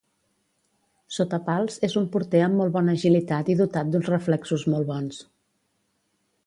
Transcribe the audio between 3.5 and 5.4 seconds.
i dotat d'uns reflexos molt bons.